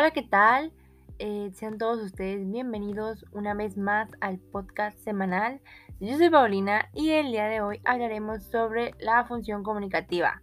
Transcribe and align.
Hola, 0.00 0.12
¿qué 0.12 0.22
tal? 0.22 0.72
Eh, 1.18 1.50
sean 1.52 1.76
todos 1.76 2.00
ustedes 2.00 2.50
bienvenidos 2.50 3.26
una 3.32 3.52
vez 3.52 3.76
más 3.76 4.08
al 4.22 4.38
podcast 4.38 4.98
semanal. 5.00 5.60
Yo 6.00 6.16
soy 6.16 6.30
Paulina 6.30 6.88
y 6.94 7.10
el 7.10 7.30
día 7.30 7.48
de 7.48 7.60
hoy 7.60 7.82
hablaremos 7.84 8.44
sobre 8.44 8.94
la 8.98 9.26
función 9.26 9.62
comunicativa, 9.62 10.40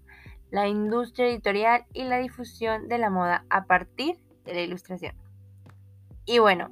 la 0.52 0.68
industria 0.68 1.26
editorial 1.26 1.88
y 1.92 2.04
la 2.04 2.20
difusión 2.20 2.88
de 2.88 3.00
la 3.00 3.10
moda 3.10 3.46
a 3.50 3.66
partir 3.66 4.20
de 4.46 4.54
la 4.54 4.62
ilustración. 4.62 5.16
Y 6.28 6.38
bueno, 6.38 6.70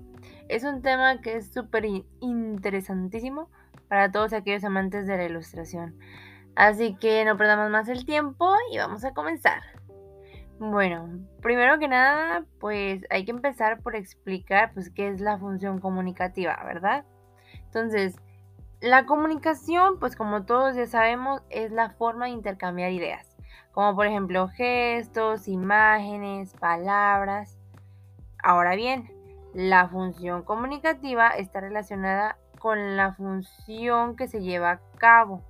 es 0.47 0.64
un 0.64 0.83
tema 0.83 1.21
que 1.21 1.38
es 1.38 1.52
súper 1.52 1.88
interesantísimo 2.20 3.50
para 3.88 4.11
todos 4.11 4.32
aquellos 4.32 4.64
amantes 4.64 5.07
de 5.07 5.18
la 5.18 5.25
ilustración. 5.25 5.97
Así 6.56 6.93
que 6.93 7.25
no 7.25 7.36
perdamos 7.36 7.71
más 7.71 7.89
el 7.89 8.06
tiempo 8.06 8.54
y 8.71 8.78
vamos 8.78 9.04
a 9.06 9.15
comenzar. 9.15 9.64
Bueno, 10.57 11.19
primero 11.41 11.79
que 11.79 11.89
nada, 11.89 12.45
pues 12.59 13.04
hay 13.09 13.25
que 13.25 13.32
empezar 13.32 13.82
por 13.82 13.95
explicar 13.95 14.71
pues 14.73 14.89
qué 14.89 15.09
es 15.09 15.19
la 15.19 15.37
función 15.37 15.79
comunicativa, 15.79 16.57
¿verdad? 16.65 17.05
Entonces, 17.65 18.15
la 18.79 19.05
comunicación, 19.05 20.00
pues 20.00 20.15
como 20.15 20.45
todos 20.45 20.75
ya 20.75 20.87
sabemos, 20.87 21.41
es 21.50 21.71
la 21.71 21.89
forma 21.89 22.25
de 22.25 22.31
intercambiar 22.31 22.91
ideas, 22.91 23.36
como 23.73 23.95
por 23.95 24.05
ejemplo 24.05 24.47
gestos, 24.47 25.50
imágenes, 25.50 26.54
palabras. 26.54 27.57
Ahora 28.42 28.75
bien, 28.75 29.11
la 29.53 29.89
función 29.89 30.43
comunicativa 30.43 31.29
está 31.29 31.59
relacionada 31.59 32.38
con 32.59 32.95
la 32.95 33.14
función 33.14 34.16
que 34.16 34.28
se 34.28 34.42
lleva 34.42 34.72
a 34.72 34.80
cabo. 34.97 35.44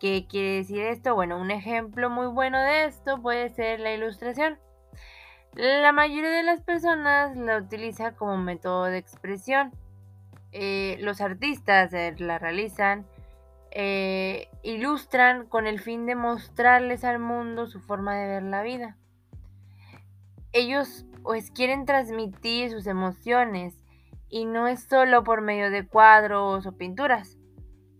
¿Qué 0.00 0.26
quiere 0.28 0.56
decir 0.56 0.80
esto? 0.80 1.14
Bueno, 1.14 1.40
un 1.40 1.50
ejemplo 1.50 2.10
muy 2.10 2.26
bueno 2.26 2.60
de 2.60 2.86
esto 2.86 3.20
puede 3.22 3.48
ser 3.50 3.80
la 3.80 3.94
ilustración. 3.94 4.58
La 5.54 5.92
mayoría 5.92 6.30
de 6.30 6.42
las 6.42 6.60
personas 6.60 7.36
la 7.36 7.58
utiliza 7.58 8.16
como 8.16 8.36
método 8.36 8.84
de 8.84 8.98
expresión. 8.98 9.72
Eh, 10.50 10.96
los 11.00 11.20
artistas 11.20 11.92
eh, 11.92 12.14
la 12.18 12.38
realizan, 12.38 13.06
eh, 13.70 14.48
ilustran 14.62 15.46
con 15.46 15.66
el 15.66 15.80
fin 15.80 16.06
de 16.06 16.16
mostrarles 16.16 17.04
al 17.04 17.20
mundo 17.20 17.66
su 17.66 17.80
forma 17.80 18.16
de 18.16 18.26
ver 18.26 18.42
la 18.42 18.62
vida. 18.62 18.96
Ellos 20.52 21.06
pues 21.22 21.50
quieren 21.50 21.86
transmitir 21.86 22.70
sus 22.70 22.86
emociones 22.86 23.76
y 24.28 24.44
no 24.44 24.66
es 24.66 24.84
solo 24.84 25.22
por 25.22 25.40
medio 25.40 25.70
de 25.70 25.86
cuadros 25.86 26.66
o 26.66 26.72
pinturas, 26.76 27.38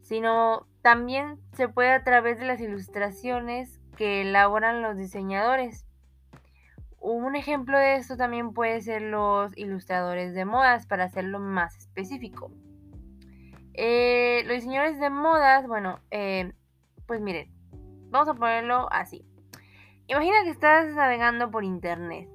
sino 0.05 0.67
también 0.83 1.41
se 1.55 1.69
puede 1.69 1.91
a 1.91 2.05
través 2.05 2.39
de 2.39 2.45
las 2.45 2.61
ilustraciones 2.61 3.81
que 3.97 4.21
elaboran 4.21 4.83
los 4.83 4.97
diseñadores. 4.99 5.87
Un 7.01 7.37
ejemplo 7.37 7.79
de 7.79 7.97
esto 7.97 8.17
también 8.17 8.53
puede 8.53 8.81
ser 8.83 9.03
los 9.03 9.57
ilustradores 9.57 10.35
de 10.35 10.45
modas, 10.45 10.87
para 10.87 11.05
hacerlo 11.05 11.41
más 11.41 11.77
específico. 11.77 12.51
Eh, 13.73 14.43
los 14.45 14.57
diseñadores 14.57 15.01
de 15.01 15.11
modas, 15.11 15.67
bueno, 15.67 16.01
eh, 16.11 16.53
pues 17.07 17.21
miren, 17.21 17.51
vamos 18.11 18.29
a 18.29 18.35
ponerlo 18.35 18.89
así. 18.93 19.27
Imagina 20.07 20.45
que 20.45 20.51
estás 20.51 20.95
navegando 20.95 21.51
por 21.51 21.65
internet 21.65 22.29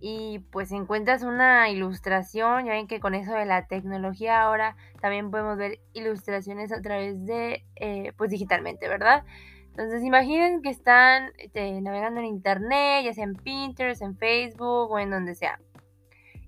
y 0.00 0.40
pues 0.50 0.72
encuentras 0.72 1.22
una 1.22 1.70
ilustración, 1.70 2.66
ya 2.66 2.72
ven 2.72 2.86
que 2.86 3.00
con 3.00 3.14
eso 3.14 3.32
de 3.32 3.46
la 3.46 3.66
tecnología 3.66 4.42
ahora 4.42 4.76
también 5.00 5.30
podemos 5.30 5.56
ver 5.56 5.80
ilustraciones 5.94 6.72
a 6.72 6.82
través 6.82 7.24
de, 7.24 7.64
eh, 7.76 8.12
pues 8.16 8.30
digitalmente, 8.30 8.88
¿verdad? 8.88 9.24
Entonces 9.70 10.02
imaginen 10.04 10.62
que 10.62 10.70
están 10.70 11.32
este, 11.38 11.80
navegando 11.80 12.20
en 12.20 12.26
internet, 12.26 13.04
ya 13.04 13.12
sea 13.12 13.24
en 13.24 13.34
Pinterest, 13.34 14.02
en 14.02 14.16
Facebook 14.16 14.90
o 14.90 14.98
en 14.98 15.10
donde 15.10 15.34
sea. 15.34 15.58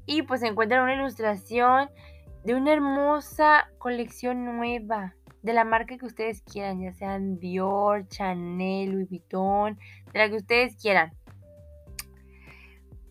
Y 0.07 0.23
pues 0.23 0.43
encuentran 0.43 0.83
una 0.83 0.95
ilustración 0.95 1.91
de 2.45 2.55
una 2.55 2.73
hermosa 2.73 3.69
colección 3.79 4.45
nueva 4.45 5.15
de 5.43 5.53
la 5.53 5.65
marca 5.65 5.99
que 5.99 6.07
ustedes 6.07 6.43
quieran, 6.43 6.81
ya 6.81 6.93
sean 6.93 7.39
Dior, 7.39 8.09
Chanel, 8.09 8.93
Louis 8.93 9.09
Vuitton, 9.09 9.79
de 10.13 10.19
la 10.19 10.29
que 10.29 10.37
ustedes 10.37 10.77
quieran. 10.77 11.13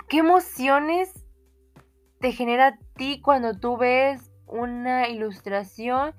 ¿Qué 0.08 0.20
emociones 0.20 1.12
te 2.22 2.32
genera 2.32 2.68
a 2.68 2.78
ti 2.96 3.20
cuando 3.22 3.60
tú 3.60 3.76
ves 3.76 4.32
una 4.46 5.10
ilustración 5.10 6.16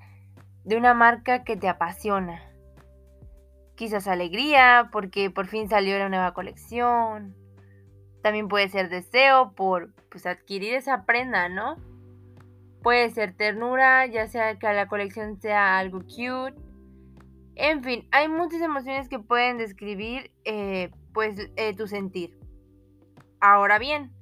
de 0.64 0.76
una 0.76 0.92
marca 0.92 1.42
que 1.42 1.56
te 1.56 1.70
apasiona? 1.70 2.42
Quizás 3.76 4.06
alegría 4.06 4.90
porque 4.92 5.30
por 5.30 5.46
fin 5.46 5.70
salió 5.70 5.98
la 5.98 6.10
nueva 6.10 6.34
colección. 6.34 7.34
También 8.22 8.48
puede 8.48 8.68
ser 8.68 8.90
deseo 8.90 9.54
por 9.54 9.94
pues, 10.10 10.26
adquirir 10.26 10.74
esa 10.74 11.06
prenda, 11.06 11.48
¿no? 11.48 11.76
Puede 12.82 13.08
ser 13.08 13.34
ternura, 13.34 14.04
ya 14.04 14.26
sea 14.26 14.58
que 14.58 14.70
la 14.70 14.86
colección 14.86 15.40
sea 15.40 15.78
algo 15.78 16.00
cute. 16.00 16.60
En 17.54 17.82
fin, 17.82 18.06
hay 18.10 18.28
muchas 18.28 18.60
emociones 18.60 19.08
que 19.08 19.18
pueden 19.18 19.56
describir 19.56 20.30
eh, 20.44 20.90
pues 21.14 21.50
eh, 21.56 21.74
tu 21.74 21.86
sentir. 21.86 22.38
Ahora 23.40 23.78
bien, 23.78 24.12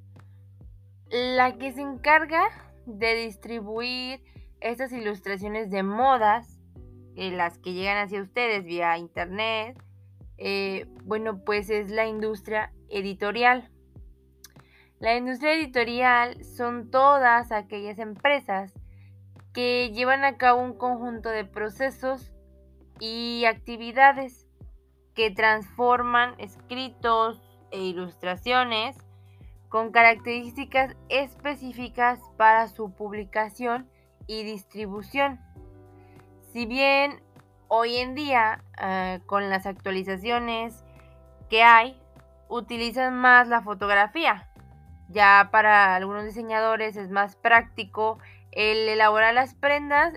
la 1.09 1.57
que 1.57 1.71
se 1.71 1.81
encarga 1.81 2.49
de 2.85 3.15
distribuir 3.15 4.23
estas 4.61 4.91
ilustraciones 4.91 5.71
de 5.71 5.81
modas, 5.81 6.59
eh, 7.15 7.31
las 7.31 7.57
que 7.57 7.73
llegan 7.73 7.97
hacia 7.97 8.21
ustedes 8.21 8.63
vía 8.63 8.95
internet, 8.99 9.81
eh, 10.37 10.85
bueno, 11.03 11.43
pues 11.43 11.71
es 11.71 11.89
la 11.89 12.05
industria 12.05 12.71
editorial. 12.89 13.71
La 14.99 15.15
industria 15.15 15.53
editorial 15.53 16.43
son 16.45 16.91
todas 16.91 17.51
aquellas 17.51 17.97
empresas 17.97 18.73
que 19.51 19.91
llevan 19.93 20.23
a 20.25 20.37
cabo 20.37 20.61
un 20.61 20.77
conjunto 20.77 21.29
de 21.29 21.43
procesos 21.43 22.31
y 22.99 23.45
actividades 23.45 24.47
que 25.15 25.31
transforman 25.31 26.35
escritos 26.39 27.41
e 27.71 27.81
ilustraciones 27.81 29.06
con 29.69 29.91
características 29.91 30.95
específicas 31.09 32.19
para 32.37 32.67
su 32.67 32.91
publicación 32.91 33.89
y 34.25 34.43
distribución. 34.43 35.39
Si 36.53 36.65
bien 36.65 37.21
hoy 37.67 37.97
en 37.97 38.15
día, 38.15 38.63
eh, 38.81 39.19
con 39.25 39.49
las 39.49 39.65
actualizaciones 39.65 40.83
que 41.49 41.63
hay, 41.63 42.01
utilizan 42.49 43.17
más 43.17 43.47
la 43.47 43.61
fotografía. 43.61 44.49
Ya 45.09 45.49
para 45.51 45.95
algunos 45.95 46.25
diseñadores 46.25 46.95
es 46.97 47.09
más 47.09 47.35
práctico 47.35 48.19
el 48.51 48.89
elaborar 48.89 49.33
las 49.33 49.53
prendas 49.55 50.13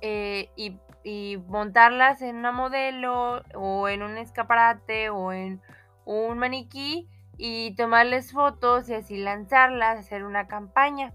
eh, 0.00 0.50
y, 0.56 0.78
y 1.04 1.38
montarlas 1.48 2.22
en 2.22 2.36
una 2.36 2.52
modelo 2.52 3.42
o 3.54 3.88
en 3.88 4.02
un 4.02 4.18
escaparate 4.18 5.10
o 5.10 5.32
en 5.32 5.60
un 6.04 6.38
maniquí 6.38 7.08
y 7.42 7.74
tomarles 7.74 8.32
fotos 8.32 8.90
y 8.90 8.94
así 8.94 9.16
lanzarlas, 9.16 9.98
hacer 9.98 10.24
una 10.24 10.46
campaña. 10.46 11.14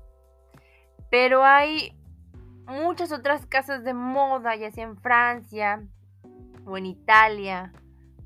Pero 1.11 1.43
hay 1.43 1.95
muchas 2.65 3.11
otras 3.11 3.45
casas 3.45 3.83
de 3.83 3.93
moda, 3.93 4.55
ya 4.55 4.71
sea 4.71 4.85
en 4.85 4.97
Francia 4.97 5.83
o 6.65 6.79
en 6.79 6.87
Italia 6.87 7.71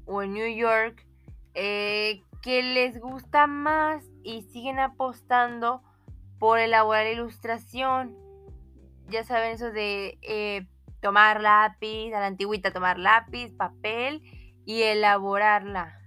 o 0.06 0.24
en 0.24 0.34
New 0.34 0.48
York, 0.48 1.06
eh, 1.56 2.24
que 2.42 2.64
les 2.64 3.02
gusta 3.02 3.48
más 3.48 4.06
y 4.24 4.44
siguen 4.44 4.80
apostando 4.80 5.84
por 6.40 6.58
elaborar 6.58 7.06
ilustración. 7.08 8.16
Ya 9.10 9.26
saben 9.26 9.52
eso 9.52 9.72
de 9.72 10.18
eh, 10.22 10.68
tomar 11.02 11.42
lápiz, 11.42 12.14
a 12.14 12.22
la 12.22 12.28
antigüita 12.28 12.72
tomar 12.72 12.98
lápiz, 12.98 13.52
papel 13.58 14.22
y 14.66 14.84
elaborarla. 14.84 15.99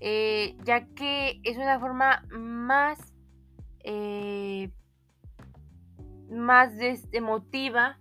Eh, 0.00 0.56
ya 0.64 0.86
que 0.94 1.40
es 1.44 1.58
una 1.58 1.78
forma 1.78 2.24
más, 2.30 2.98
eh, 3.84 4.70
más 6.30 6.72
emotiva 7.12 7.98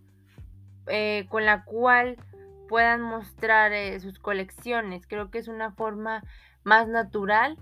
eh, 0.88 1.26
con 1.30 1.46
la 1.46 1.66
cual 1.66 2.16
puedan 2.70 3.02
mostrar 3.02 4.00
sus 4.00 4.18
colecciones. 4.18 5.06
Creo 5.08 5.30
que 5.30 5.40
es 5.40 5.50
una 5.50 5.72
forma 5.72 6.24
más 6.64 6.88
natural 6.88 7.58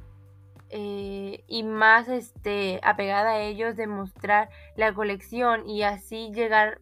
y 0.70 1.64
más 1.64 2.10
este, 2.10 2.82
apegada 2.84 3.32
a 3.32 3.40
ellos 3.40 3.78
de 3.78 3.88
mostrar 3.88 4.50
la 4.76 4.94
colección 4.94 5.66
y 5.66 5.84
así 5.84 6.30
llegar 6.34 6.82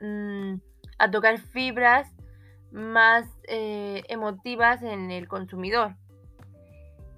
mm, 0.00 0.54
a 0.98 1.10
tocar 1.12 1.38
fibras 1.38 2.12
más 2.72 3.26
emotivas 3.48 4.82
en 4.82 5.12
el 5.12 5.28
consumidor. 5.28 5.99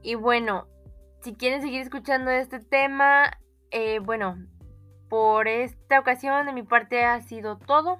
Y 0.02 0.14
bueno, 0.16 0.66
si 1.20 1.34
quieren 1.34 1.62
seguir 1.62 1.80
escuchando 1.80 2.30
este 2.30 2.58
tema, 2.60 3.38
eh, 3.70 4.00
bueno, 4.00 4.36
por 5.08 5.48
esta 5.48 6.00
ocasión 6.00 6.46
de 6.46 6.52
mi 6.52 6.62
parte 6.62 7.04
ha 7.04 7.20
sido 7.20 7.58
todo. 7.58 7.98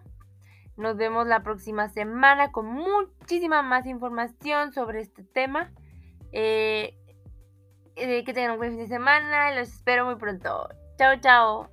Nos 0.76 0.96
vemos 0.96 1.26
la 1.26 1.42
próxima 1.42 1.88
semana 1.88 2.50
con 2.50 2.66
muchísima 2.66 3.62
más 3.62 3.86
información 3.86 4.72
sobre 4.72 5.00
este 5.00 5.22
tema. 5.22 5.70
Eh, 6.32 6.98
eh, 7.96 8.24
que 8.24 8.32
tengan 8.32 8.52
un 8.52 8.58
buen 8.58 8.70
fin 8.70 8.80
de 8.80 8.88
semana. 8.88 9.54
Los 9.54 9.68
espero 9.68 10.06
muy 10.06 10.16
pronto. 10.16 10.68
Chao, 10.98 11.20
chao. 11.20 11.70